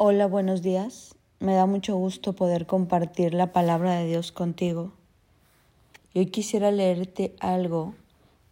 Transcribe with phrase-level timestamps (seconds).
[0.00, 1.16] Hola, buenos días.
[1.40, 4.92] Me da mucho gusto poder compartir la palabra de Dios contigo.
[6.14, 7.96] Y hoy quisiera leerte algo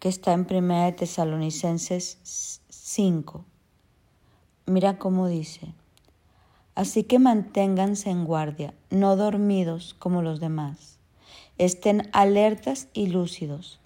[0.00, 2.18] que está en Primera de Tesalonicenses
[2.68, 3.44] 5.
[4.66, 5.72] Mira cómo dice.
[6.74, 10.98] Así que manténganse en guardia, no dormidos como los demás.
[11.58, 13.78] Estén alertas y lúcidos.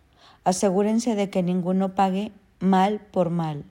[0.44, 3.66] Asegúrense de que ninguno pague mal por mal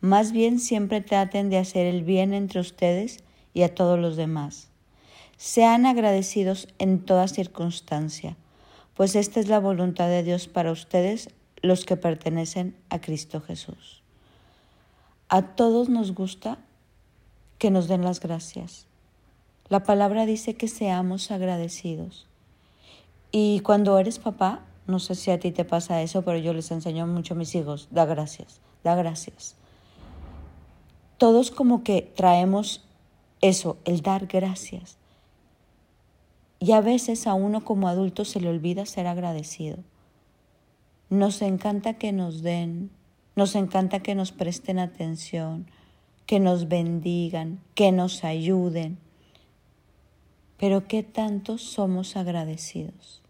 [0.00, 4.68] más bien siempre traten de hacer el bien entre ustedes y a todos los demás.
[5.36, 8.36] Sean agradecidos en toda circunstancia,
[8.94, 11.30] pues esta es la voluntad de Dios para ustedes
[11.62, 14.02] los que pertenecen a Cristo Jesús.
[15.28, 16.58] A todos nos gusta
[17.58, 18.86] que nos den las gracias.
[19.68, 22.26] La palabra dice que seamos agradecidos.
[23.30, 26.70] Y cuando eres papá, no sé si a ti te pasa eso, pero yo les
[26.70, 29.56] enseño mucho a mis hijos, da gracias, da gracias
[31.18, 32.84] todos como que traemos
[33.40, 34.96] eso, el dar gracias.
[36.60, 39.78] Y a veces a uno como adulto se le olvida ser agradecido.
[41.10, 42.90] Nos encanta que nos den,
[43.36, 45.66] nos encanta que nos presten atención,
[46.26, 48.98] que nos bendigan, que nos ayuden.
[50.58, 53.22] Pero ¿qué tanto somos agradecidos?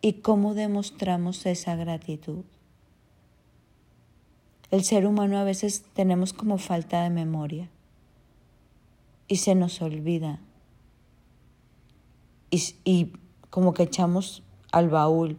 [0.00, 2.44] ¿Y cómo demostramos esa gratitud?
[4.72, 7.68] El ser humano a veces tenemos como falta de memoria
[9.28, 10.40] y se nos olvida.
[12.50, 13.12] Y,
[13.50, 14.42] como que echamos
[14.72, 15.36] al baúl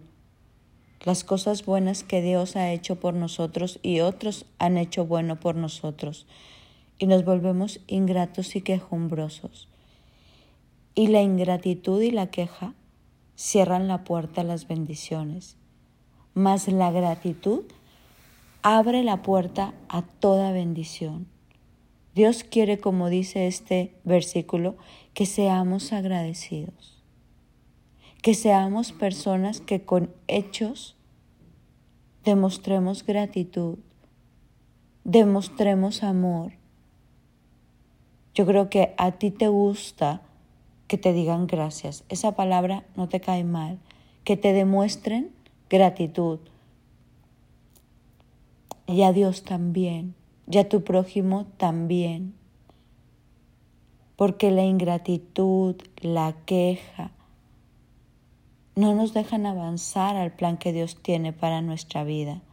[1.02, 5.56] las cosas buenas que Dios ha hecho por nosotros y otros han hecho bueno por
[5.56, 6.28] nosotros.
[7.00, 9.68] Y nos volvemos ingratos y quejumbrosos.
[10.94, 12.75] Y la ingratitud y la queja
[13.36, 15.58] cierran la puerta a las bendiciones.
[16.36, 17.64] Mas la gratitud
[18.64, 21.28] abre la puerta a toda bendición.
[22.16, 24.78] Dios quiere, como dice este versículo,
[25.14, 27.03] que seamos agradecidos,
[28.22, 30.95] que seamos personas que con hechos
[32.23, 33.79] demostremos gratitud,
[35.03, 36.53] demostremos amor.
[38.34, 40.22] Yo creo que a ti te gusta
[40.88, 42.03] que te digan gracias.
[42.09, 43.79] Esa palabra no te cae mal.
[44.23, 45.31] Que te demuestren
[45.69, 46.40] gratitud,
[48.94, 50.14] y a Dios también,
[50.48, 52.36] y a tu prójimo también.
[54.16, 57.09] Porque la ingratitud, la queja,
[58.76, 62.44] no nos dejan avanzar al plan que Dios tiene para nuestra vida.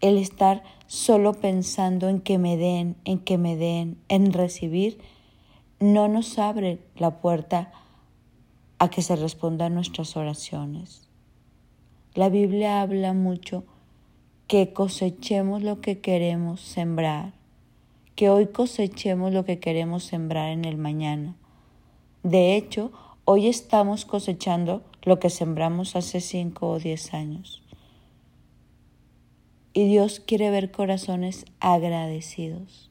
[0.00, 5.02] El estar solo pensando en que me den, en que me den, en recibir,
[5.80, 7.72] no nos abre la puerta
[8.78, 11.10] a que se respondan nuestras oraciones.
[12.14, 13.64] La Biblia habla mucho
[14.50, 17.34] que cosechemos lo que queremos sembrar,
[18.16, 21.36] que hoy cosechemos lo que queremos sembrar en el mañana.
[22.24, 22.90] De hecho,
[23.24, 27.62] hoy estamos cosechando lo que sembramos hace cinco o diez años.
[29.72, 32.90] Y Dios quiere ver corazones agradecidos,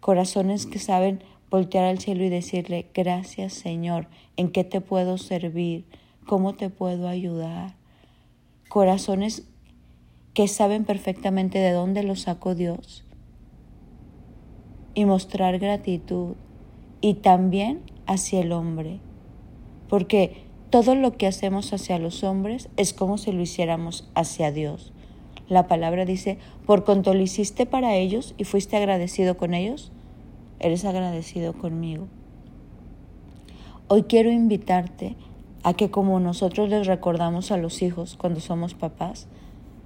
[0.00, 5.86] corazones que saben voltear al cielo y decirle, gracias Señor, ¿en qué te puedo servir?
[6.26, 7.74] ¿Cómo te puedo ayudar?
[8.68, 9.48] Corazones
[10.34, 13.04] que saben perfectamente de dónde lo sacó Dios
[14.94, 16.34] y mostrar gratitud
[17.00, 18.98] y también hacia el hombre,
[19.88, 24.92] porque todo lo que hacemos hacia los hombres es como si lo hiciéramos hacia Dios.
[25.48, 29.92] La palabra dice, por cuanto lo hiciste para ellos y fuiste agradecido con ellos,
[30.58, 32.08] eres agradecido conmigo.
[33.86, 35.14] Hoy quiero invitarte
[35.62, 39.28] a que como nosotros les recordamos a los hijos cuando somos papás,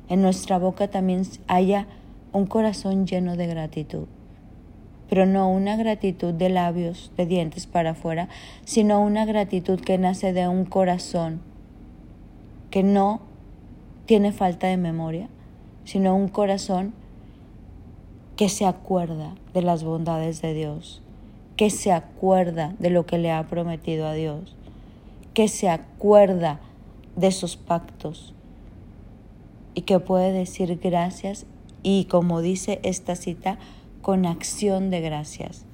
[0.09, 1.87] en nuestra boca también haya
[2.33, 4.07] un corazón lleno de gratitud,
[5.09, 8.29] pero no una gratitud de labios, de dientes para afuera,
[8.65, 11.41] sino una gratitud que nace de un corazón
[12.71, 13.21] que no
[14.07, 15.29] tiene falta de memoria,
[15.85, 16.93] sino un corazón
[18.37, 21.03] que se acuerda de las bondades de Dios,
[21.56, 24.55] que se acuerda de lo que le ha prometido a Dios,
[25.35, 26.61] que se acuerda
[27.17, 28.35] de sus pactos,
[29.79, 31.47] y que puede decir gracias
[31.85, 33.61] y como dice esta cita,
[34.03, 35.67] con acción de gracias.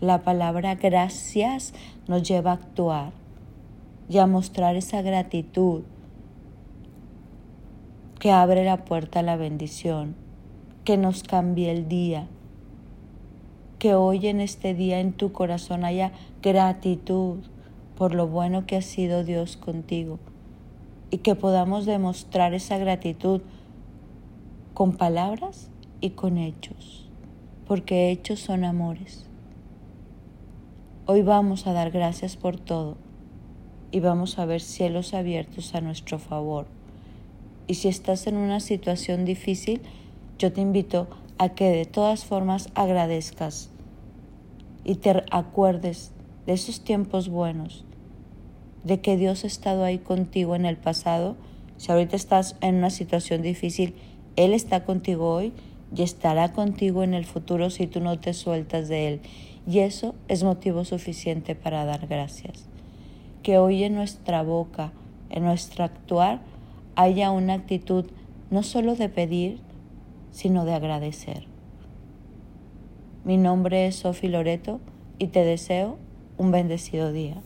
[0.00, 1.72] La palabra gracias
[2.08, 3.12] nos lleva a actuar
[4.08, 5.82] y a mostrar esa gratitud
[8.18, 10.16] que abre la puerta a la bendición,
[10.82, 12.26] que nos cambie el día,
[13.78, 16.10] que hoy en este día en tu corazón haya
[16.42, 17.38] gratitud
[17.94, 20.18] por lo bueno que ha sido Dios contigo
[21.14, 23.40] y que podamos demostrar esa gratitud
[24.74, 25.70] con palabras
[26.00, 27.08] y con hechos.
[27.68, 29.24] porque hechos son amores.
[31.06, 32.96] Hoy vamos a dar gracias por todo
[33.92, 36.66] y vamos a ver cielos abiertos a nuestro favor.
[37.68, 39.82] Y si estás en una situación difícil,
[40.40, 41.06] yo te invito
[41.38, 43.70] a que de todas formas agradezcas
[44.82, 46.10] y te acuerdes
[46.44, 47.84] de esos tiempos buenos,
[48.84, 51.36] de que Dios ha estado ahí contigo en el pasado.
[51.76, 53.94] Si ahorita estás en una situación difícil,
[54.36, 55.52] Él está contigo hoy
[55.94, 59.20] y estará contigo en el futuro si tú no te sueltas de Él.
[59.66, 62.66] Y eso es motivo suficiente para dar gracias.
[63.42, 64.92] Que hoy en nuestra boca,
[65.30, 66.40] en nuestro actuar,
[66.96, 68.06] haya una actitud
[68.50, 69.58] no solo de pedir,
[70.30, 71.46] sino de agradecer.
[73.24, 74.80] Mi nombre es Sofi Loreto
[75.18, 75.96] y te deseo
[76.36, 77.36] un bendecido día.